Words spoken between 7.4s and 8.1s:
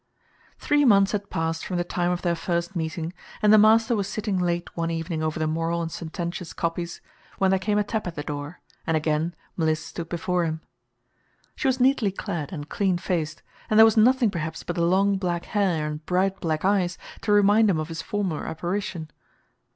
there came a tap